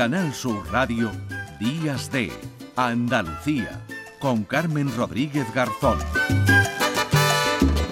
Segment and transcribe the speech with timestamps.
[0.00, 1.12] Canal Sur Radio,
[1.58, 2.32] Días de
[2.74, 3.84] Andalucía,
[4.18, 5.98] con Carmen Rodríguez Garzón.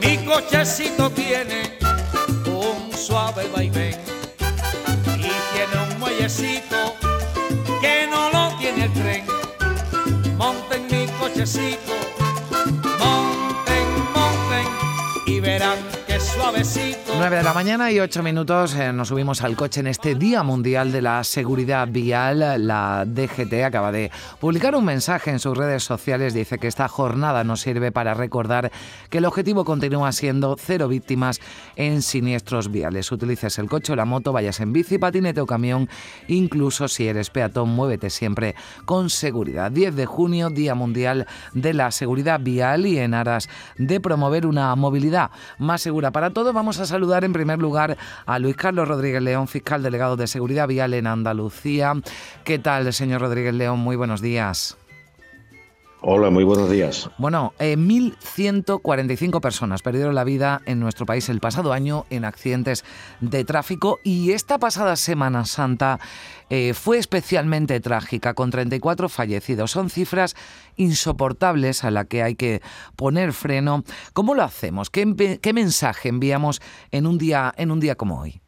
[0.00, 1.78] Mi cochecito tiene
[2.46, 4.00] un suave vaivén
[5.18, 6.94] y tiene un muellecito
[7.82, 9.26] que no lo tiene el tren.
[10.38, 11.92] Monten mi cochecito,
[12.98, 14.66] monten, monten
[15.26, 15.76] y verán
[17.18, 20.44] 9 de la mañana y 8 minutos eh, nos subimos al coche en este Día
[20.44, 22.64] Mundial de la Seguridad Vial.
[22.64, 26.32] La DGT acaba de publicar un mensaje en sus redes sociales.
[26.32, 28.70] Dice que esta jornada nos sirve para recordar
[29.10, 31.40] que el objetivo continúa siendo cero víctimas
[31.74, 33.10] en siniestros viales.
[33.10, 35.88] Utilices el coche o la moto, vayas en bici, patinete o camión,
[36.28, 39.72] incluso si eres peatón, muévete siempre con seguridad.
[39.72, 44.72] 10 de junio, Día Mundial de la Seguridad Vial y en aras de promover una
[44.76, 49.22] movilidad más segura para todo, vamos a saludar en primer lugar a Luis Carlos Rodríguez
[49.22, 51.94] León, fiscal delegado de Seguridad Vial en Andalucía.
[52.44, 53.80] ¿Qué tal, señor Rodríguez León?
[53.80, 54.76] Muy buenos días.
[56.00, 57.10] Hola, muy buenos días.
[57.18, 62.84] Bueno, 1.145 eh, personas perdieron la vida en nuestro país el pasado año en accidentes
[63.20, 65.98] de tráfico y esta pasada Semana Santa
[66.50, 69.72] eh, fue especialmente trágica, con 34 fallecidos.
[69.72, 70.36] Son cifras
[70.76, 72.62] insoportables a las que hay que
[72.94, 73.82] poner freno.
[74.12, 74.90] ¿Cómo lo hacemos?
[74.90, 78.40] ¿Qué, qué mensaje enviamos en un día, en un día como hoy?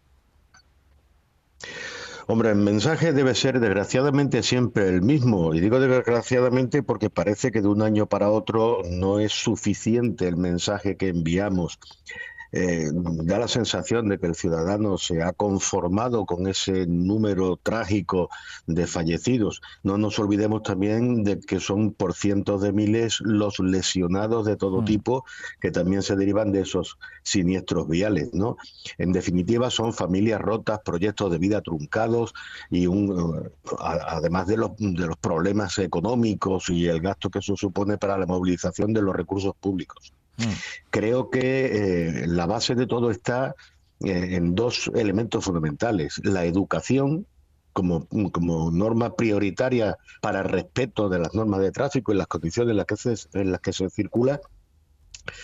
[2.31, 5.53] Hombre, el mensaje debe ser desgraciadamente siempre el mismo.
[5.53, 10.37] Y digo desgraciadamente porque parece que de un año para otro no es suficiente el
[10.37, 11.81] mensaje que enviamos.
[12.53, 18.29] Eh, da la sensación de que el ciudadano se ha conformado con ese número trágico
[18.67, 19.61] de fallecidos.
[19.83, 24.83] No nos olvidemos también de que son por cientos de miles los lesionados de todo
[24.83, 24.84] mm.
[24.84, 25.25] tipo
[25.61, 28.31] que también se derivan de esos siniestros viales.
[28.33, 28.56] ¿no?
[28.98, 32.34] En definitiva, son familias rotas, proyectos de vida truncados
[32.71, 37.98] y un, además de los, de los problemas económicos y el gasto que eso supone
[37.98, 40.12] para la movilización de los recursos públicos.
[40.41, 40.53] Mm.
[40.91, 43.55] Creo que eh, la base de todo está
[44.01, 46.21] eh, en dos elementos fundamentales.
[46.25, 47.27] La educación
[47.73, 52.73] como, como, norma prioritaria para el respeto de las normas de tráfico y las condiciones
[52.73, 54.41] en las que se, en las que se circula.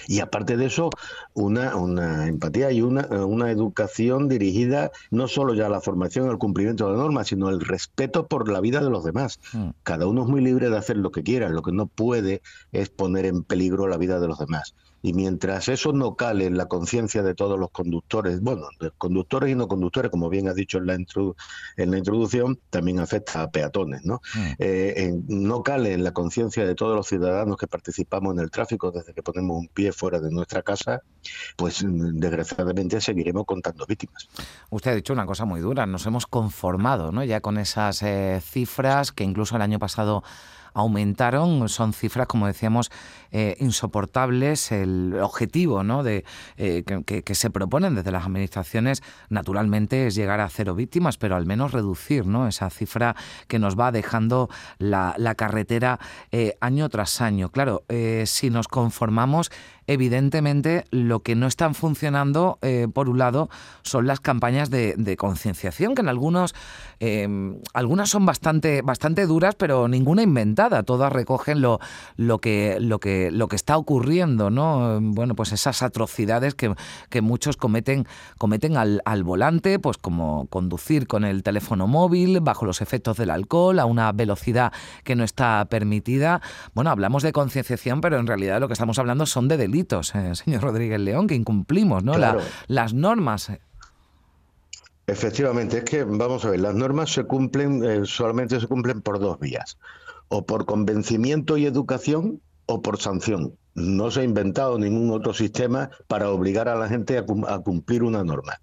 [0.09, 0.91] Y aparte de eso,
[1.35, 6.39] una, una empatía y una, una educación dirigida no solo ya a la formación, al
[6.39, 9.39] cumplimiento de la norma, sino al respeto por la vida de los demás.
[9.53, 9.71] Mm.
[9.83, 12.43] Cada uno es muy libre de hacer lo que quiera, lo que no puede
[12.73, 14.75] es poner en peligro la vida de los demás.
[15.03, 19.51] Y mientras eso no cale en la conciencia de todos los conductores, bueno, de conductores
[19.51, 23.51] y no conductores, como bien has dicho en la, en la introducción, también afecta a
[23.51, 24.21] peatones, ¿no?
[24.35, 24.53] Mm.
[24.59, 28.91] Eh, no cale en la conciencia de todos los ciudadanos que participamos en el tráfico
[28.91, 31.03] desde que ponemos un pie fuera de nuestra casa,
[31.57, 34.29] pues desgraciadamente seguiremos contando víctimas.
[34.71, 37.25] Usted ha dicho una cosa muy dura, nos hemos conformado, ¿no?
[37.25, 40.23] Ya con esas eh, cifras que incluso el año pasado
[40.77, 41.69] aumentaron.
[41.69, 42.91] Son cifras, como decíamos,
[43.33, 44.71] eh, insoportables.
[44.71, 46.03] El objetivo ¿no?
[46.03, 46.25] de,
[46.59, 51.47] eh, que, se proponen desde las administraciones, naturalmente, es llegar a cero víctimas, pero al
[51.47, 52.47] menos reducir ¿no?
[52.47, 53.17] esa cifra
[53.49, 55.99] que nos va dejando la, carretera
[56.31, 57.51] eh, año tras año.
[57.51, 57.85] Claro,
[58.25, 59.51] si nos conformamos
[59.87, 63.49] evidentemente lo que no están funcionando, eh, por un lado,
[63.83, 66.55] son las campañas de, concienciación, que en algunos,
[67.01, 70.83] em, algunas son bastante, bastante duras, pero ninguna inventada.
[70.83, 71.81] Todas recogen lo,
[72.17, 74.99] lo, que, lo, que, lo que está ocurriendo, ¿no?
[75.01, 76.75] Bueno, pues esas atrocidades que,
[77.23, 82.83] muchos cometen, cometen al, al volante, pues como conducir con el teléfono móvil, bajo los
[82.83, 84.73] efectos del alcohol, a una velocidad
[85.03, 86.43] que no está permitida.
[86.75, 90.35] Bueno, hablamos de concienciación, pero en realidad lo que estamos hablando son de delitos eh,
[90.35, 92.15] señor Rodríguez León, que incumplimos ¿no?
[92.69, 93.51] las normas.
[95.09, 99.21] Efectivamente, es que vamos a ver, las normas se cumplen, eh, solamente se cumplen por
[99.21, 99.79] dos vías,
[100.29, 103.57] o por convencimiento y educación o por sanción.
[103.75, 107.25] No se ha inventado ningún otro sistema para obligar a la gente a,
[107.61, 108.61] cumplir una norma.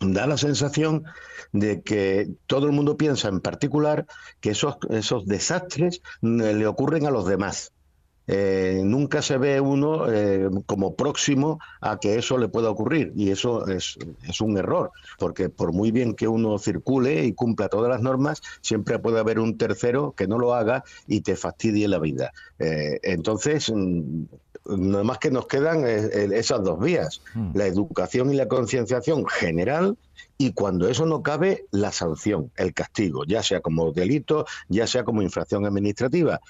[0.00, 1.04] Da la sensación
[1.52, 4.06] de que todo el mundo piensa en particular
[4.40, 7.72] que esos, esos desastres eh, le ocurren a los demás
[8.26, 13.30] eh, nunca se ve uno eh, como próximo a que eso le pueda ocurrir y
[13.30, 13.96] eso es,
[14.40, 18.98] un error, porque por muy bien que uno circule y cumpla todas las normas, siempre
[18.98, 22.32] puede haber un tercero que no lo haga y te fastidie la vida.
[22.58, 24.24] Eh, entonces, mm,
[24.66, 27.50] nada más que nos quedan esas dos vías, hmm.
[27.54, 29.96] la educación y la concienciación general
[30.38, 35.04] y cuando eso no cabe, la sanción, el castigo, ya sea como delito, ya sea
[35.04, 36.40] como infracción administrativa.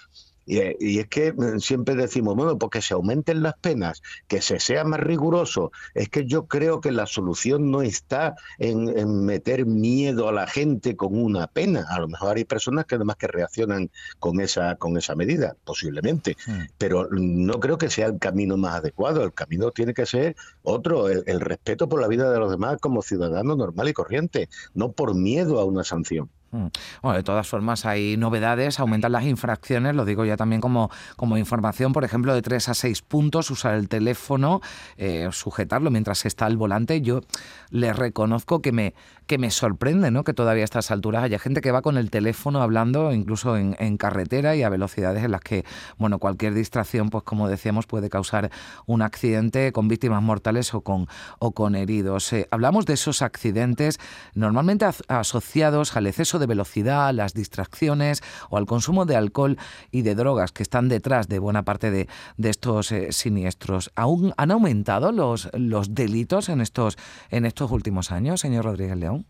[0.46, 4.84] Y, es que mm, siempre decimos, bueno, porque se aumenten las penas, que se sea
[4.84, 5.72] más riguroso.
[5.94, 10.96] Es que yo creo que la solución no está en, meter miedo a la gente
[10.96, 11.86] con una pena.
[11.90, 16.36] A lo mejor hay personas que además que reaccionan con esa, con esa medida, posiblemente.
[16.46, 16.62] Hmm.
[16.78, 19.22] Pero no creo que sea el camino más adecuado.
[19.22, 23.02] El camino tiene que ser otro, el respeto por la vida de los demás como
[23.02, 26.30] ciudadano normal y corriente, no por miedo a una sanción.
[26.52, 26.66] Mm.
[27.02, 31.38] Bueno, de todas formas hay novedades, aumentan las infracciones, lo digo ya también como, como
[31.38, 34.60] información, por ejemplo, de 3 a 6 puntos, usar el teléfono,
[34.98, 37.00] eh, sujetarlo mientras está al volante.
[37.00, 37.22] Yo
[37.70, 38.94] le reconozco que me,
[39.32, 40.24] que me sorprende ¿no?
[40.24, 43.96] que todavía a estas alturas haya gente que va con el teléfono hablando incluso en,
[43.96, 45.64] carretera y a velocidades en las que
[45.96, 48.50] bueno, cualquier distracción, pues como decíamos, puede causar
[48.84, 51.06] un accidente con víctimas mortales o con,
[51.38, 52.30] o con heridos.
[52.34, 53.98] Eh, hablamos de esos accidentes
[54.34, 58.20] normalmente asociados al exceso de velocidad, las distracciones
[58.50, 59.56] o al consumo de alcohol
[59.90, 62.06] y de drogas que están detrás de buena parte de,
[62.36, 63.92] estos eh, siniestros.
[63.96, 66.98] ¿Aún han aumentado los, los delitos en estos,
[67.30, 69.21] en estos últimos años, señor Rodríguez León?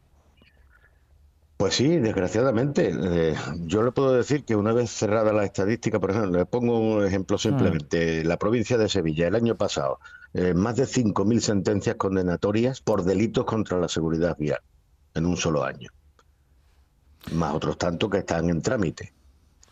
[1.63, 2.91] Pues sí, desgraciadamente.
[2.93, 6.77] Eh, yo le puedo decir que una vez cerrada la estadística, por ejemplo, le pongo
[6.81, 8.25] un ejemplo simplemente.
[8.25, 8.27] Mm.
[8.27, 10.01] La provincia de Sevilla, el año pasado,
[10.35, 14.59] eh, más de 5.000 sentencias condenatorias por delitos contra la seguridad vial
[15.15, 15.89] en un solo año
[17.31, 19.13] más otros tantos que están en trámite,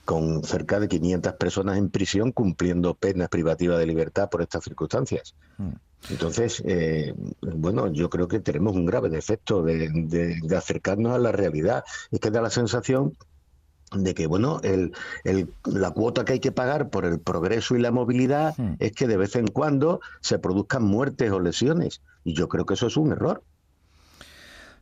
[0.04, 5.34] con cerca de 500 personas en prisión cumpliendo penas privativas de libertad por estas circunstancias.
[5.58, 5.72] Mm.
[6.08, 11.84] Entonces, eh, bueno, yo creo que tenemos un grave defecto de, acercarnos a la realidad.
[12.10, 13.16] Es que da la sensación
[13.92, 14.92] de que bueno el,
[15.64, 18.74] la cuota que hay que pagar por el progreso y la movilidad mm.
[18.78, 22.74] es que de vez en cuando se produzcan muertes o lesiones y yo creo que
[22.74, 23.42] eso es un error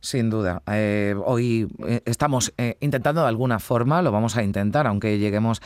[0.01, 0.61] sin duda.
[0.67, 5.61] Eh, hoy eh, estamos eh, intentando de alguna forma, lo vamos a intentar, aunque lleguemos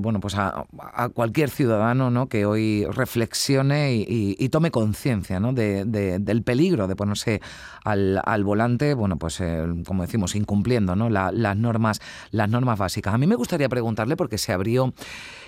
[0.00, 0.66] bueno, pues a,
[1.14, 2.28] cualquier ciudadano ¿no?
[2.28, 5.52] que hoy reflexione y, tome conciencia ¿no?
[5.52, 7.40] de, del peligro de ponerse
[7.84, 9.40] al, al volante, bueno, pues
[9.86, 11.08] como decimos, incumpliendo ¿no?
[11.08, 12.00] las, normas,
[12.32, 13.14] las normas básicas.
[13.14, 14.92] A mí me gustaría preguntarle, porque se abrió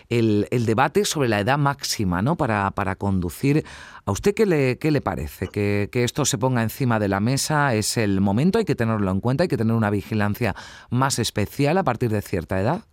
[0.09, 2.37] el, debate sobre la edad máxima ¿no?
[2.37, 3.65] para, para conducir.
[4.05, 5.49] ¿A usted qué le, qué le parece?
[5.49, 7.75] ¿Que, ¿Que, esto se ponga encima de la mesa?
[7.75, 8.59] ¿Es el momento?
[8.59, 9.43] ¿Hay que tenerlo en cuenta?
[9.45, 10.55] ¿Hay que tener una vigilancia
[10.91, 12.85] más especial a partir de cierta edad?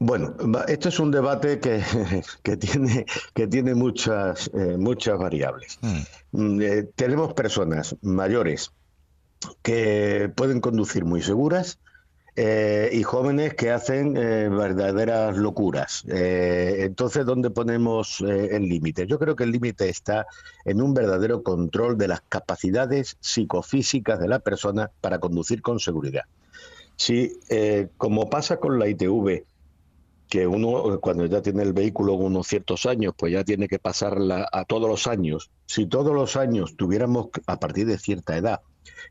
[0.00, 0.36] Bueno,
[0.68, 1.82] esto es un debate que,
[2.42, 3.04] que tiene,
[3.34, 5.78] que tiene muchas, eh, muchas variables.
[5.82, 5.98] Mm.
[6.32, 8.72] Mm, eh, tenemos personas mayores
[9.62, 11.80] que pueden conducir muy seguras
[12.40, 16.04] eh, y jóvenes que hacen eh, verdaderas locuras.
[16.08, 19.08] Eh, entonces, ¿dónde ponemos el límite?
[19.08, 20.24] Yo creo que el límite está
[20.64, 26.26] en un verdadero control de las capacidades psicofísicas de la persona para conducir con seguridad.
[26.94, 27.40] Si,
[27.96, 29.44] como pasa con la ITV,
[30.28, 34.48] que uno cuando ya tiene el vehículo unos ciertos años, pues ya tiene que pasarla
[34.52, 35.50] a todos los años.
[35.66, 38.60] Si todos los años tuviéramos a partir de cierta edad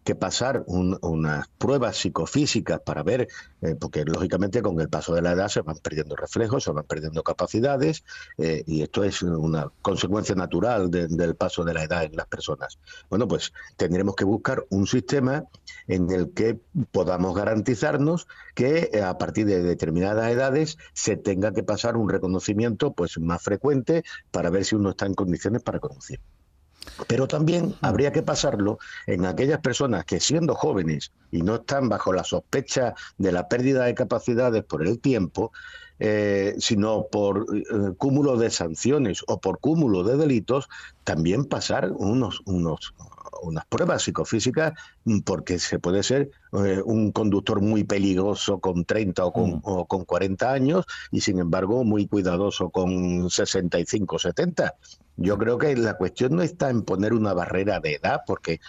[0.03, 3.27] que pasar unas pruebas psicofísicas para ver,
[3.61, 6.85] eh, porque lógicamente con el paso de la edad se van perdiendo reflejos, se van
[6.85, 8.03] perdiendo capacidades,
[8.37, 12.79] eh, y esto es una consecuencia natural del paso de la edad en las personas.
[13.09, 15.43] Bueno, pues tendremos que buscar un sistema
[15.87, 16.59] en el que
[16.91, 22.93] podamos garantizarnos que eh, a partir de determinadas edades se tenga que pasar un reconocimiento
[22.93, 26.19] pues más frecuente para ver si uno está en condiciones para conducir.
[27.07, 32.13] Pero también habría que pasarlo en aquellas personas que siendo jóvenes y no están bajo
[32.13, 35.51] la sospecha de la pérdida de capacidades por el tiempo,
[35.99, 40.69] eh, sino por eh, cúmulo de sanciones o por cúmulo de delitos,
[41.03, 42.93] también pasar unos, unos,
[43.41, 44.73] unas pruebas psicofísicas
[45.25, 49.61] porque se puede ser eh, un conductor muy peligroso con 30 o con, mm.
[49.63, 54.75] o con 40 años y sin embargo muy cuidadoso con 65 o 70.
[55.17, 58.59] Yo creo que la cuestión no está en poner una barrera de edad, porque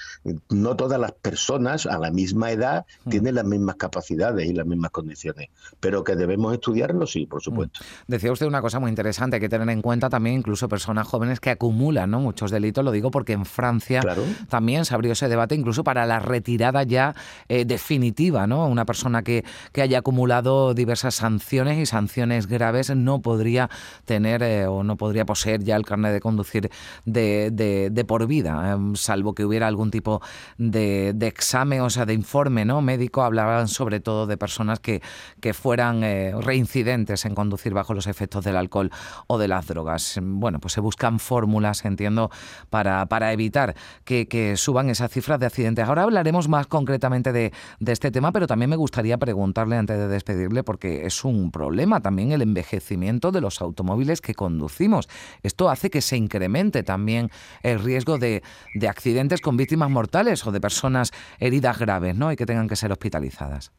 [0.48, 3.10] no todas las personas a la misma edad mm.
[3.10, 7.80] tienen las mismas capacidades y las mismas condiciones, pero que debemos estudiarlo, sí, por supuesto.
[8.06, 11.38] Decía usted una cosa muy interesante, hay que tener en cuenta también incluso personas jóvenes
[11.38, 12.20] que acumulan ¿no?
[12.20, 14.00] muchos delitos, lo digo porque en Francia
[14.48, 17.14] también se abrió ese debate incluso para la retirada ya
[17.48, 18.66] eh, definitiva, ¿no?
[18.66, 23.70] Una persona que, que, haya acumulado diversas sanciones y sanciones graves no podría
[24.04, 26.70] tener eh, o no podría poseer ya el carnet de conducir
[27.04, 30.20] de, de, por vida, em, salvo que hubiera algún tipo
[30.56, 32.80] de, de, examen, o sea, de informe ¿no?
[32.80, 33.22] médico.
[33.22, 35.02] Hablaban sobre todo de personas que,
[35.40, 38.90] que fueran eh, reincidentes en conducir bajo los efectos del alcohol
[39.26, 40.18] o de las drogas.
[40.22, 42.30] Bueno, pues se buscan fórmulas, entiendo,
[42.70, 45.86] para, para evitar que, que suban esas cifras de accidentes.
[45.86, 47.52] Ahora hablaremos más concretamente de,
[47.86, 52.32] este tema, pero también me gustaría preguntarle antes de despedirle, porque es un problema también
[52.32, 55.08] el envejecimiento de los automóviles que conducimos.
[55.42, 57.30] Esto hace que se incremente también
[57.62, 58.42] el riesgo de,
[58.74, 62.32] de accidentes con víctimas mortales o de personas heridas graves, ¿no?
[62.32, 63.72] Y que tengan que ser hospitalizadas.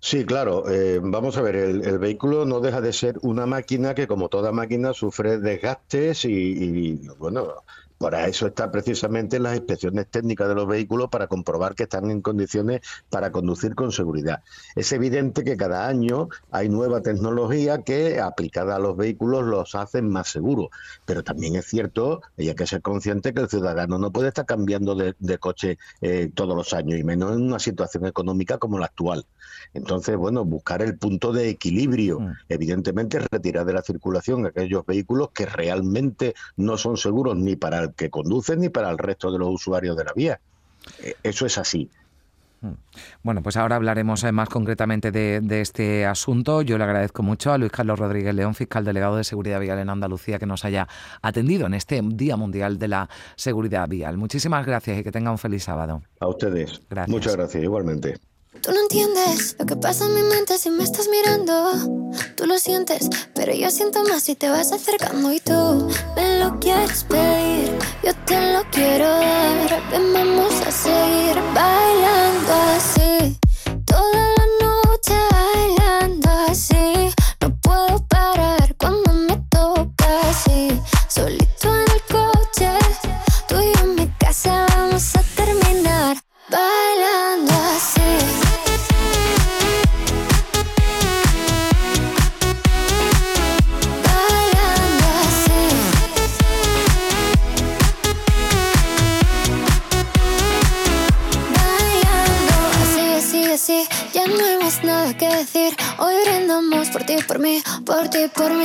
[0.00, 0.68] Sí, claro.
[0.70, 4.52] Eh, vamos a ver, el, vehículo no deja de ser una máquina que, como toda
[4.52, 7.54] máquina, sufre desgastes y bueno,
[7.98, 12.20] para eso está precisamente las inspecciones técnicas de los vehículos para comprobar que están en
[12.20, 14.42] condiciones para conducir con seguridad.
[14.74, 20.08] Es evidente que cada año hay nueva tecnología que aplicada a los vehículos los hacen
[20.08, 20.68] más seguros,
[21.04, 24.46] pero también es cierto, y hay que ser consciente que el ciudadano no puede estar
[24.46, 28.86] cambiando de, coche eh, todos los años y menos en una situación económica como la
[28.86, 29.26] actual.
[29.72, 32.32] Entonces, bueno, buscar el punto de equilibrio, mm.
[32.48, 37.94] evidentemente retirar de la circulación aquellos vehículos que realmente no son seguros ni para el
[37.94, 40.40] que conducen ni para el resto de los usuarios de la vía.
[41.02, 41.90] Eh, eso es así.
[42.60, 42.72] Mm.
[43.22, 46.62] Bueno, pues ahora hablaremos eh, más concretamente de, este asunto.
[46.62, 49.90] Yo le agradezco mucho a Luis Carlos Rodríguez León, fiscal delegado de Seguridad Vial en
[49.90, 50.88] Andalucía, que nos haya
[51.22, 54.16] atendido en este Día Mundial de la Seguridad Vial.
[54.16, 56.02] Muchísimas gracias y que tenga un feliz sábado.
[56.20, 56.80] A ustedes.
[57.06, 58.18] Muchas gracias, igualmente.
[58.62, 62.10] Tú no entiendes lo que pasa en mi mente si me estás mirando.
[62.36, 66.58] Tú lo sientes, pero yo siento más si te vas acercando y tú me lo
[66.60, 67.76] quieres pedir.
[68.02, 69.82] Yo te lo quiero dar.
[69.90, 73.38] Ven, vamos a seguir bailando así.
[73.84, 77.12] Toda la noche bailando así.
[77.40, 80.80] No puedo parar cuando me toca así.
[81.08, 82.70] Solito en el coche,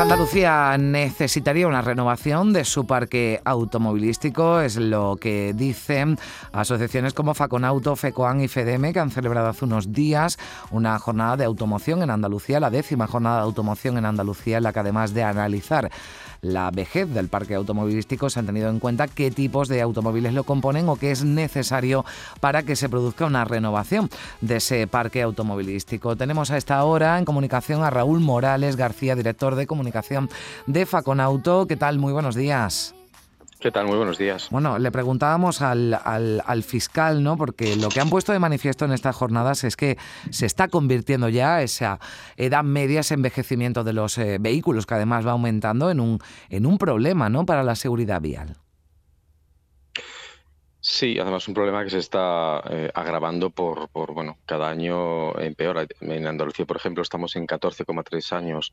[0.00, 6.18] Andalucía necesitaría una renovación de su parque automovilístico, es lo que dicen
[6.52, 10.38] asociaciones como Faconauto, FECOAN y FEDEME, que han celebrado hace unos días
[10.70, 14.72] una jornada de automoción en Andalucía, la décima jornada de automoción en Andalucía, en la
[14.72, 15.90] que además de analizar
[16.40, 20.44] la vejez del parque automovilístico se han tenido en cuenta qué tipos de automóviles lo
[20.44, 22.06] componen o qué es necesario
[22.40, 24.08] para que se produzca una renovación
[24.40, 26.16] de ese parque automovilístico.
[26.16, 29.89] Tenemos a esta hora en comunicación a Raúl Morales García, director de comunicación
[30.66, 31.66] de Faconauto.
[31.66, 31.98] ¿Qué tal?
[31.98, 32.94] Muy buenos días.
[33.60, 33.86] ¿Qué tal?
[33.86, 34.48] Muy buenos días.
[34.50, 37.36] Bueno, le preguntábamos al, al, fiscal, ¿no?
[37.36, 39.98] Porque lo que han puesto de manifiesto en estas jornadas es que
[40.30, 42.00] se está convirtiendo ya esa
[42.38, 46.64] edad media, ese envejecimiento de los eh, vehículos, que además va aumentando, en un, en
[46.64, 47.44] un problema, ¿no?
[47.44, 48.56] Para la seguridad vial.
[50.82, 55.86] Sí, además un problema que se está eh, agravando por, por, bueno, cada año empeora.
[56.00, 58.72] En Andalucía, por ejemplo, estamos en 14,3 años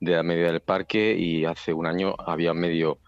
[0.00, 2.98] de la media del parque y hace un año había medio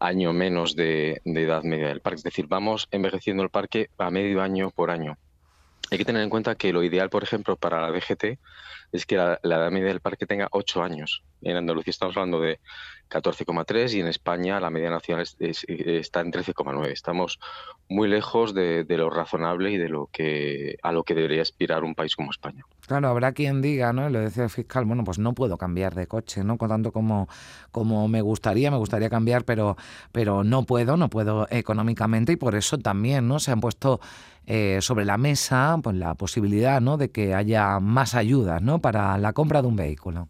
[0.00, 2.18] año menos de, edad media del parque.
[2.18, 5.18] Es decir, vamos envejeciendo el parque a medio año por año.
[5.90, 8.38] Hay que tener en cuenta que lo ideal, por ejemplo, para la DGT
[8.92, 11.22] es que la, edad media del parque tenga 8 años.
[11.42, 12.60] En Andalucía estamos hablando de
[13.10, 16.86] 14,3 y en España la media nacional está en 13,9.
[16.88, 17.40] Estamos
[17.88, 21.94] muy lejos de, lo razonable y de lo que a lo que debería aspirar un
[21.94, 22.64] país como España.
[22.86, 24.08] Claro, habrá quien diga, ¿no?
[24.10, 26.56] Lo decía el fiscal, bueno, pues no puedo cambiar de coche, ¿no?
[26.56, 27.28] Tanto como,
[27.72, 29.76] como me gustaría, me gustaría cambiar, pero,
[30.12, 33.40] pero no puedo, no puedo económicamente y por eso también, ¿no?
[33.40, 34.00] Se han puesto
[34.46, 36.96] eh, sobre la mesa pues la posibilidad, ¿no?
[36.96, 38.80] De que haya más ayudas, ¿no?
[38.80, 40.28] Para la compra de un vehículo.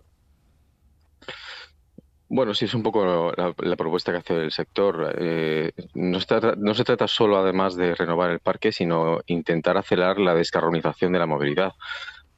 [2.32, 5.16] Bueno, sí, es un poco la, propuesta que hace el sector.
[5.18, 6.18] Eh, no,
[6.58, 11.18] no, se trata solo, además, de renovar el parque, sino intentar acelerar la descarbonización de
[11.18, 11.72] la movilidad.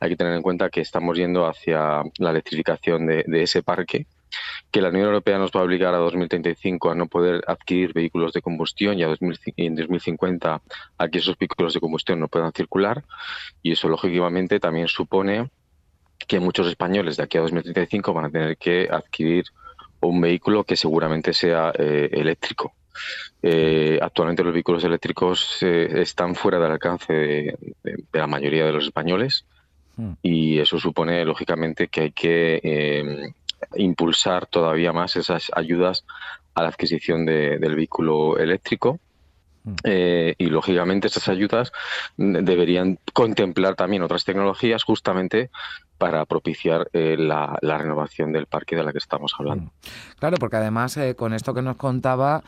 [0.00, 4.06] Hay que tener en cuenta que estamos yendo hacia la electrificación de, ese parque,
[4.70, 8.32] que la Unión Europea nos va a obligar a 2035 a no poder adquirir vehículos
[8.32, 9.14] de combustión y a
[9.58, 10.62] en 2050
[10.96, 13.04] a que esos vehículos de combustión no puedan circular.
[13.62, 15.50] Y eso, lógicamente, también supone
[16.26, 19.44] que muchos españoles de aquí a 2035 van a tener que adquirir
[20.02, 22.74] un vehículo que seguramente sea eh, eléctrico.
[23.42, 27.56] Eh, actualmente los vehículos eléctricos eh, están fuera del alcance de,
[28.12, 29.46] la mayoría de los españoles
[29.96, 30.12] hmm.
[30.22, 33.32] y eso supone lógicamente que hay que
[33.76, 36.04] impulsar todavía más esas ayudas
[36.54, 39.00] a la adquisición del vehículo eléctrico
[39.64, 39.74] Mm.
[39.84, 41.72] Eh, y lógicamente estas ayudas
[42.16, 45.50] deberían contemplar también otras tecnologías justamente
[46.02, 49.66] para propiciar eh, la, renovación del parque de la que estamos hablando.
[49.66, 50.18] Mm.
[50.18, 52.42] Claro, porque además eh, con esto que nos contaba,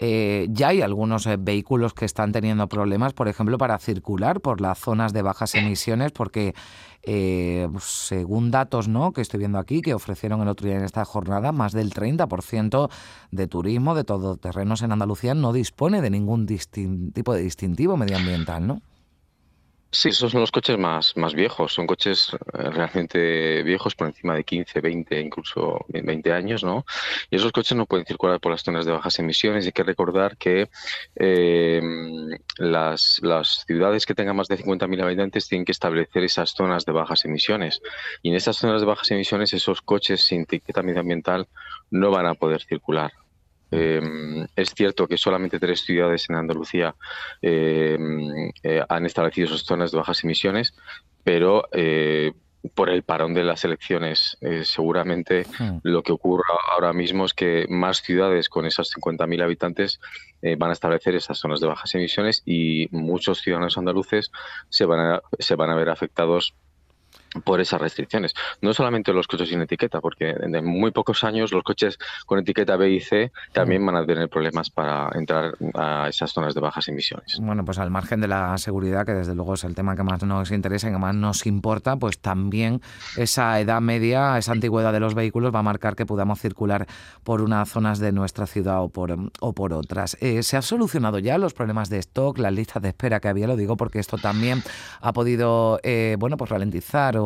[0.00, 5.12] ya hay algunos vehículos que están teniendo problemas, por ejemplo, para circular por las zonas
[5.12, 6.54] de bajas emisiones, porque
[7.02, 9.12] eh, según datos ¿no?
[9.12, 12.90] que estoy viendo aquí, que ofrecieron el otro día en esta jornada, más del 30%
[13.30, 18.82] de turismo de todoterrenos en Andalucía no dispone de ningún tipo de distintivo medioambiental, ¿no?
[19.90, 24.34] Sí, esos son los coches más, más viejos, son coches eh, realmente viejos por encima
[24.34, 26.84] de 15, 20, incluso 20 años, ¿no?
[27.30, 29.64] Y esos coches no pueden circular por las zonas de bajas emisiones.
[29.64, 30.68] Hay que recordar que
[31.16, 31.80] eh,
[32.58, 36.92] las, las ciudades que tengan más de 50.000 habitantes tienen que establecer esas zonas de
[36.92, 37.80] bajas emisiones.
[38.22, 41.48] Y en esas zonas de bajas emisiones esos coches sin etiqueta medioambiental
[41.90, 43.12] no van a poder circular.
[43.70, 46.94] Em, es cierto que solamente tres ciudades en Andalucía
[47.42, 50.74] em, eh, han establecido esas zonas de bajas emisiones,
[51.22, 52.32] pero eh,
[52.74, 55.78] por el parón de las elecciones, eh, seguramente hmm.
[55.82, 60.00] lo que ocurra ahora mismo es que más ciudades con esas 50.000 habitantes
[60.56, 64.30] van a establecer esas zonas de bajas emisiones y muchos ciudadanos andaluces
[64.68, 66.54] se van a, se van a ver afectados
[67.44, 68.34] por esas restricciones.
[68.60, 72.76] No solamente los coches sin etiqueta, porque en muy pocos años los coches con etiqueta
[72.76, 76.88] B y C también van a tener problemas para entrar a esas zonas de bajas
[76.88, 77.38] emisiones.
[77.40, 80.22] Bueno, pues al margen de la seguridad, que desde luego es el tema que más
[80.22, 82.80] nos interesa y que más nos importa, pues también
[83.16, 86.86] esa edad media, esa antigüedad de los vehículos va a marcar que podamos circular
[87.24, 90.16] por unas zonas de nuestra ciudad o por, o por otras.
[90.20, 93.46] Eh, ¿Se han solucionado ya los problemas de stock, las listas de espera que había?
[93.46, 94.62] Lo digo porque esto también
[95.00, 97.17] ha podido, eh, bueno, pues ralentizar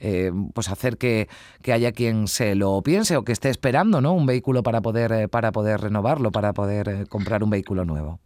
[0.00, 1.28] eh, pues hacer que,
[1.72, 4.12] haya quien se lo piense o que esté esperando ¿no?
[4.12, 8.20] un vehículo para poder, eh, para poder renovarlo, para poder eh, comprar un vehículo nuevo.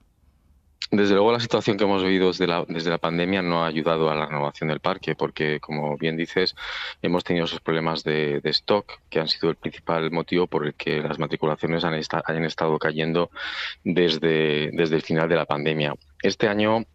[0.90, 4.10] Desde luego la situación que hemos vivido desde la, desde la pandemia no ha ayudado
[4.10, 6.56] a la renovación del parque porque, como bien dices,
[7.02, 11.02] hemos tenido esos problemas de, stock que han sido el principal motivo por el que
[11.02, 11.92] las matriculaciones han,
[12.24, 13.30] han estado cayendo
[13.84, 15.94] desde, desde el final de la pandemia.
[16.22, 16.86] Este año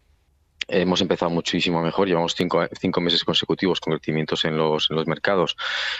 [0.68, 5.06] Hemos empezado muchísimo mejor, llevamos cinco, cinco meses consecutivos con crecimientos en los, en los
[5.06, 5.56] mercados.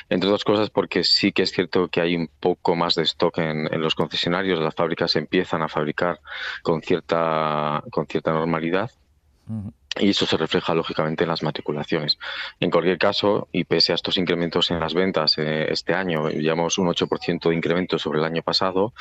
[0.09, 3.39] Entre otras cosas porque sí que es cierto que hay un poco más de stock
[3.39, 6.21] en, en los concesionarios, las fábricas empiezan a fabricar
[6.63, 8.91] con cierta, con cierta normalidad
[10.01, 12.19] y eso se refleja lógicamente en las matriculaciones.
[12.59, 16.79] En cualquier caso, y pese a estos incrementos en las ventas eh, este año, llevamos
[16.79, 18.93] un 8% de incremento sobre el año pasado,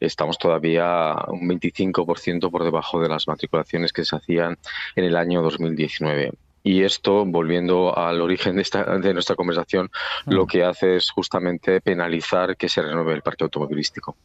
[0.00, 4.58] estamos todavía un 25% por debajo de las matriculaciones que se hacían
[4.96, 6.32] en el año 2019.
[6.62, 9.90] Y esto, volviendo al origen de, esta, de nuestra conversación,
[10.26, 14.16] lo que hace es justamente penalizar que se renueve el parque automovilístico.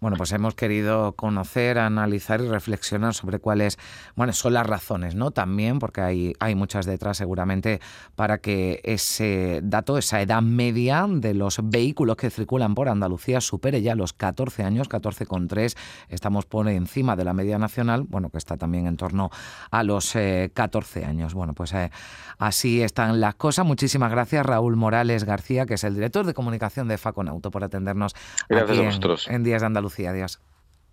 [0.00, 3.78] Bueno, pues hemos querido conocer, analizar y reflexionar sobre cuáles
[4.14, 5.32] bueno, son las razones, ¿no?
[5.32, 7.80] También, porque hay, hay muchas detrás seguramente,
[8.14, 13.82] para que ese dato, esa edad media de los vehículos que circulan por Andalucía supere
[13.82, 15.76] ya los 14 años, 14,3.
[16.08, 19.30] Estamos por encima de la media nacional, bueno, que está también en torno
[19.72, 21.34] a los 14 eh, años.
[21.34, 21.90] Bueno, pues eh,
[22.38, 23.66] así están las cosas.
[23.66, 28.14] Muchísimas gracias, Raúl Morales García, que es el director de comunicación de Faconauto, por atendernos
[28.48, 29.87] aquí en, en Días de Andalucía.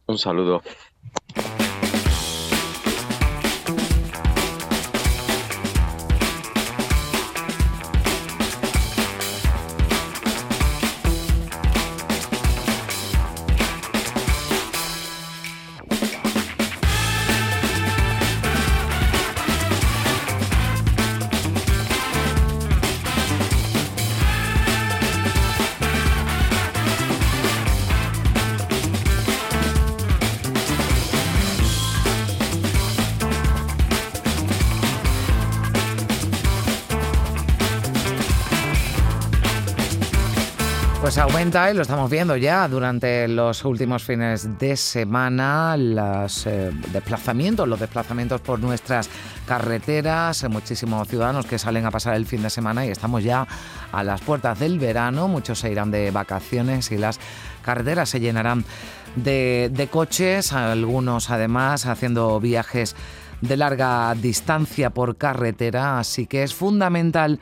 [0.07, 0.61] Un saludo.
[41.55, 48.41] Lo estamos viendo ya durante los últimos fines de semana, los eh, desplazamientos, los desplazamientos
[48.41, 49.09] por nuestras
[49.47, 53.47] carreteras, muchísimos ciudadanos que salen a pasar el fin de semana y estamos ya
[53.93, 57.21] a las puertas del verano, muchos se irán de vacaciones y las
[57.63, 58.65] carreteras se llenarán
[59.15, 62.97] de coches, algunos además haciendo viajes
[63.39, 67.39] de larga distancia por carretera, así que es fundamental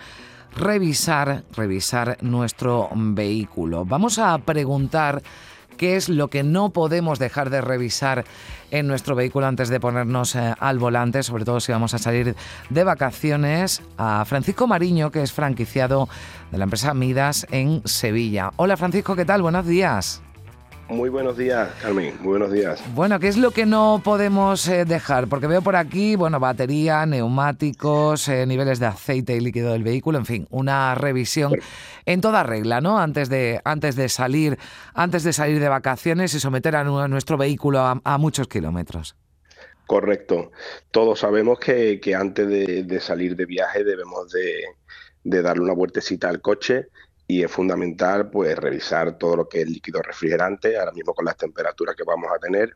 [0.56, 3.86] revisar, revisar nuestro vehículo.
[3.86, 5.22] Vamos a preguntar
[5.78, 8.26] qué es lo que no podemos dejar de revisar
[8.72, 12.36] en nuestro vehículo antes de ponernos eh, al volante, sobre todo si vamos a salir
[12.70, 16.10] de vacaciones, a Francisco Mariño, que es franquiciado
[16.52, 18.52] de la empresa Midas en Sevilla.
[18.56, 19.42] Hola Francisco, ¿qué tal?
[19.42, 20.22] Buenos días.
[20.94, 22.16] Muy buenos días, Carmen.
[22.20, 22.84] Muy buenos días.
[22.94, 25.28] Bueno, ¿qué es lo que no podemos eh, dejar?
[25.28, 30.20] Porque veo por aquí, bueno, batería, neumáticos, eh, niveles de aceite y líquido del vehículo,
[30.20, 31.56] en fin, una revisión
[32.06, 33.00] en toda regla, ¿no?
[33.00, 34.60] Antes de, antes de salir,
[34.94, 39.16] antes de salir de vacaciones y someter a, nuestro vehículo a, muchos kilómetros.
[39.88, 40.52] Correcto.
[40.92, 44.64] Todos sabemos que, antes de, salir de viaje debemos de,
[45.24, 46.90] de darle una vueltecita al coche
[47.34, 51.36] y es fundamental pues revisar todo lo que es líquido refrigerante, ahora mismo con las
[51.36, 52.76] temperaturas que vamos a tener,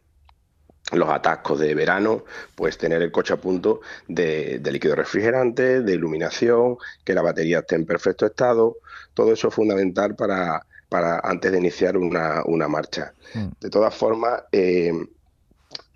[0.94, 2.24] los atascos de verano,
[2.56, 7.76] pues tener el coche a punto de, líquido refrigerante, de iluminación, que la batería esté
[7.76, 8.78] en perfecto estado,
[9.14, 13.14] todo eso es fundamental para, para antes de iniciar una, marcha.
[13.36, 13.48] Mm.
[13.62, 14.92] De todas formas, eh,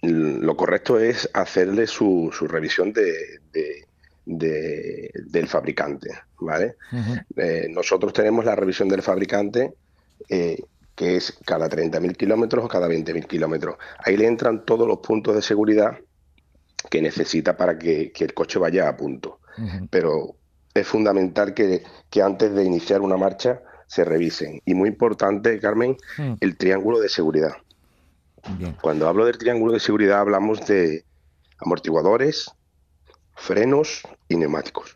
[0.02, 3.88] lo correcto es hacerle su, su revisión de,
[5.27, 6.75] del fabricante, ¿vale?
[7.36, 9.73] Eh, nosotros tenemos la revisión del fabricante
[10.29, 10.62] eh,
[10.95, 13.77] que es cada 30.000 kilómetros o cada 20.000 kilómetros.
[14.05, 15.97] Ahí le entran todos los puntos de seguridad
[16.89, 19.39] que necesita para que, el coche vaya a punto.
[19.89, 20.36] Pero
[20.73, 21.84] es fundamental que,
[22.23, 24.62] antes de iniciar una marcha se revisen.
[24.65, 26.34] Y muy importante, Carmen, mm.
[26.39, 27.53] el triángulo de seguridad.
[28.81, 31.05] Cuando hablo del triángulo de seguridad hablamos de
[31.60, 32.49] amortiguadores,
[33.36, 34.95] frenos y neumáticos.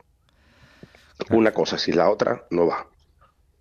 [1.30, 2.88] Una cosa si la otra no va.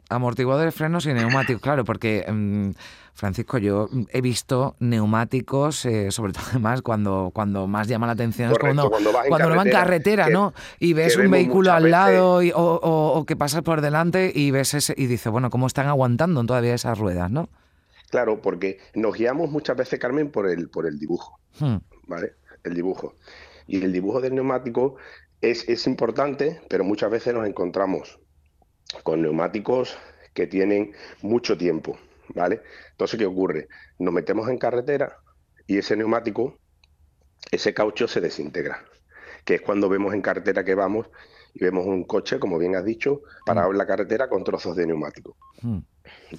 [0.08, 2.70] Amortiguadores, frenos y neumáticos, claro, porque mm,
[3.14, 8.50] Francisco, yo he visto neumáticos, eh, sobre todo además cuando, cuando más llama la atención
[8.50, 10.52] es cuando, cuando, vas en carretera, ¿no?
[10.80, 15.06] Y ves un vehículo al lado o, que pasas por delante y ves ese y
[15.06, 17.48] dices, bueno, ¿cómo están aguantando todavía esas ruedas, no?
[18.10, 21.76] Claro, porque nos guiamos muchas veces, Carmen, por el, por el dibujo, hmm.
[22.08, 22.34] ¿vale?
[22.64, 23.14] El dibujo.
[23.66, 24.96] Y el dibujo del neumático
[25.50, 28.18] es, es importante, pero muchas veces nos encontramos
[29.02, 29.96] con neumáticos
[30.32, 31.98] que tienen mucho tiempo,
[32.34, 32.62] ¿vale?
[32.90, 33.68] Entonces, ¿qué ocurre?
[33.98, 35.18] Nos metemos en carretera
[35.66, 36.58] y ese neumático,
[37.50, 38.84] ese caucho se desintegra,
[39.44, 41.08] que es cuando vemos en carretera que vamos
[41.54, 44.86] y vemos un coche, como bien has dicho, parado en la carretera con trozos de
[44.86, 45.36] neumático.
[45.62, 45.80] Hmm.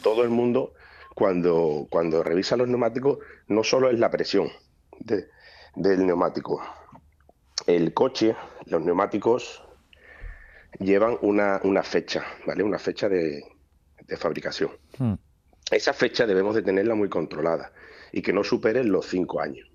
[0.02, 0.74] Todo el mundo,
[1.16, 4.50] cuando, cuando revisa los neumáticos, no solo es la presión
[5.00, 6.62] del neumático,
[7.68, 9.64] el coche, los neumáticos
[10.80, 12.64] llevan una, fecha, ¿vale?
[12.64, 13.44] Una fecha de,
[14.18, 14.72] fabricación.
[14.98, 15.14] Hmm.
[15.72, 17.72] Esa fecha debemos de tenerla muy controlada
[18.12, 19.68] y que no supere los cinco años.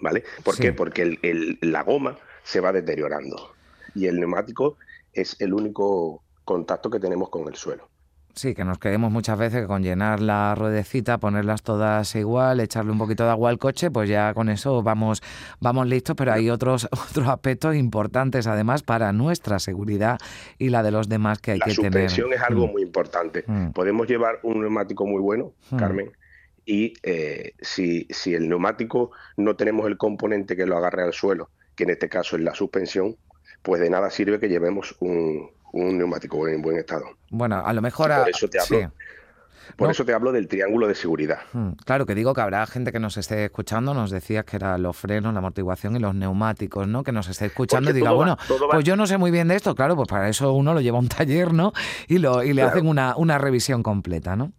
[0.00, 0.24] ¿Vale?
[0.42, 0.72] ¿Por qué?
[0.72, 1.18] Porque
[1.60, 3.54] la goma se va deteriorando
[3.94, 4.78] y el neumático
[5.12, 7.89] es el único contacto que tenemos con el suelo.
[8.34, 12.98] Sí, que nos quedemos muchas veces con llenar la ruedecita, ponerlas todas igual, echarle un
[12.98, 15.22] poquito de agua al coche, pues ya con eso vamos,
[15.60, 20.18] vamos listos, pero hay otros, otros aspectos importantes además para nuestra seguridad
[20.58, 21.92] y la de los demás que hay que tener.
[21.92, 22.70] La suspensión es algo mm.
[22.70, 23.44] muy importante.
[23.46, 23.70] Mm.
[23.70, 25.76] Podemos llevar un neumático muy bueno, mm.
[25.76, 26.12] Carmen,
[26.64, 31.50] y eh, si, si el neumático no tenemos el componente que lo agarre al suelo,
[31.74, 33.16] que en este caso es la suspensión,
[33.62, 37.04] pues de nada sirve que llevemos un, un neumático en buen estado.
[37.30, 38.10] Bueno, a lo mejor...
[38.10, 38.92] por eso te hablo,
[39.76, 41.40] Por eso te hablo del triángulo de seguridad.
[41.52, 44.82] Hmm, claro, que digo que habrá gente que nos esté escuchando, nos decías que eran
[44.82, 47.04] los frenos, la amortiguación y los neumáticos, ¿no?
[47.04, 48.36] Que nos esté escuchando y diga, bueno,
[48.70, 50.98] pues yo no sé muy bien de esto, claro, pues para eso uno lo lleva
[50.98, 51.72] a un taller, ¿no?
[52.08, 54.52] Y, lo, y le hacen una, una revisión completa, ¿no?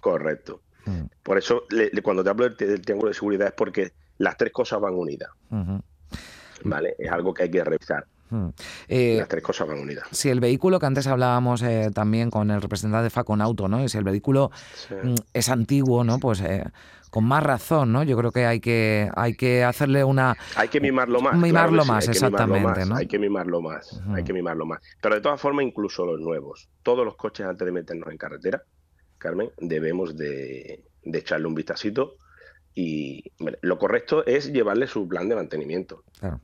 [0.00, 0.60] Correcto.
[0.84, 1.06] Hmm.
[1.22, 1.64] Por eso,
[2.02, 5.30] cuando te hablo del, triángulo de seguridad es porque las tres cosas van unidas.
[6.64, 6.96] ¿Vale?
[6.98, 8.06] Es algo que hay que revisar.
[8.30, 8.48] Hmm.
[8.88, 10.06] Eh, Las tres cosas van unidas.
[10.10, 13.86] Si el vehículo, que antes hablábamos eh, también con el representante de Faconauto, ¿no?
[13.88, 14.50] si el vehículo
[15.02, 16.18] mm, es antiguo, ¿no?
[16.18, 16.64] Pues eh,
[17.10, 18.02] con más razón, ¿no?
[18.02, 22.06] Yo creo que hay que hay que hacerle una hay que mimarlo más, mimarlo más,
[22.08, 24.80] exactamente, Hay que mimarlo más, hay que mimarlo más.
[25.00, 28.62] Pero de todas formas, incluso los nuevos, todos los coches antes de meternos en carretera,
[29.16, 32.16] Carmen, debemos de, de echarle un vistacito
[32.74, 33.24] y
[33.62, 36.04] lo correcto es llevarle su plan de mantenimiento.
[36.20, 36.40] Claro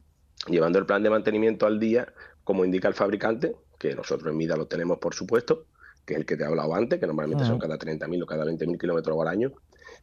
[0.48, 4.56] llevando el plan de mantenimiento al día, como indica el fabricante, que nosotros en MIDA
[4.56, 5.66] lo tenemos, por supuesto,
[6.04, 8.44] que es el que te he hablado antes, que normalmente son cada 30.000 o cada
[8.44, 9.52] 20.000 kilómetros al año,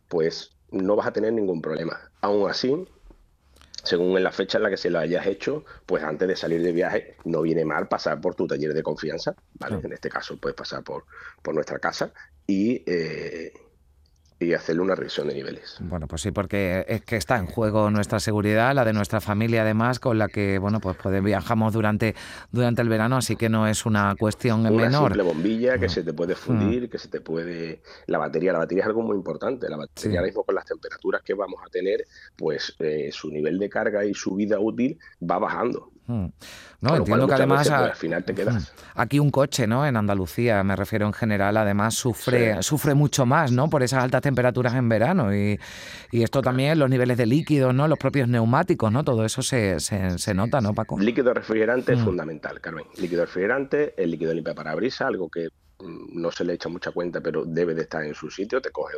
[0.08, 2.12] pues no vas a tener ningún problema.
[2.22, 2.74] Aún así,
[3.84, 6.62] según en la fecha en la que se lo hayas hecho, pues antes de salir
[6.62, 9.80] de viaje no viene mal pasar por tu taller de confianza, ¿vale?
[9.84, 11.06] En este caso puedes pasar por,
[11.41, 12.13] por nuestra casa
[12.48, 13.54] y, eh,
[14.42, 15.78] y hacerle una revisión de niveles.
[15.80, 19.62] Bueno, pues sí, porque es que está en juego nuestra seguridad, la de nuestra familia
[19.62, 22.16] además, con la que, bueno, pues, pues viajamos durante,
[22.52, 24.88] durante el verano, así que no es una cuestión una menor.
[24.88, 25.90] Una simple bombilla que mm.
[25.90, 26.90] se te puede fundir, mm.
[26.90, 27.82] que se te puede...
[28.08, 29.70] La batería, la batería es algo muy importante.
[29.70, 33.60] La batería ahora mismo con las temperaturas que vamos a tener, pues eh, su nivel
[33.60, 35.92] de carga y su vida útil va bajando.
[36.08, 36.28] Mm.
[36.82, 38.74] No, entiendo que además pues, al final te quedas.
[38.96, 39.86] Aquí un coche, ¿no?
[39.86, 43.70] En Andalucía, me refiero en general, además sufre sufre mucho más, ¿no?
[43.70, 45.60] Por esas altas temperaturas en verano y,
[46.12, 47.88] esto también los niveles de líquidos, ¿no?
[47.88, 49.04] Los propios neumáticos, ¿no?
[49.04, 51.00] Todo eso se, se, nota, ¿no, Paco?
[51.00, 52.06] Líquido refrigerante es mm.
[52.06, 52.86] fundamental, Carmen.
[52.98, 55.50] Líquido refrigerante, el líquido limpia parabrisas, algo que
[55.82, 58.62] no se le echa mucha cuenta, pero debe de estar en su sitio.
[58.62, 58.96] Te coge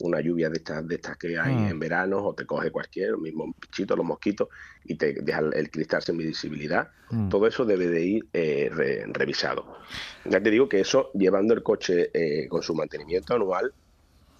[0.00, 1.68] una lluvia de estas, de estas que hay mm.
[1.68, 4.48] en verano, o te coge cualquier, mismo bichito, los mosquitos,
[4.84, 6.90] y te deja el cristal sin visibilidad.
[7.10, 7.28] Mm.
[7.28, 8.70] Todo eso debe de ir eh,
[9.12, 9.78] revisado.
[10.24, 13.72] Ya te digo que eso, llevando el coche eh, con su mantenimiento anual,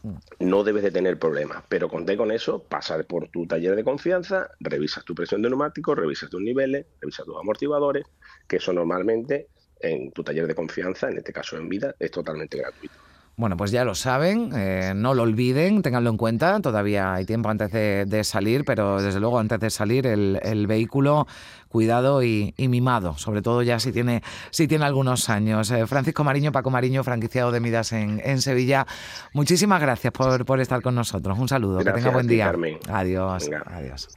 [0.02, 0.14] mm.
[0.40, 4.50] no debes de tener problemas, pero conté con eso, pasar por tu taller de confianza,
[4.60, 8.06] revisas tu presión de neumático, revisas tus niveles, revisas tus amortiguadores,
[8.48, 9.48] que eso normalmente
[9.80, 13.06] en tu taller de confianza, en este caso en vida, es totalmente gratuito.
[13.38, 17.50] Bueno, pues ya lo saben, eh, no lo olviden, ténganlo en cuenta, todavía hay tiempo
[17.50, 21.26] antes de, salir, pero desde luego antes de salir el, vehículo
[21.68, 25.70] cuidado y, mimado, sobre todo ya si tiene, si tiene algunos años.
[25.70, 28.86] Eh, Francisco Mariño, Paco Mariño, franquiciado de Midas en, Sevilla,
[29.34, 31.38] muchísimas gracias por, estar con nosotros.
[31.38, 32.54] Un saludo, que tenga buen día.
[32.88, 33.50] Adiós.
[33.66, 34.16] Adiós.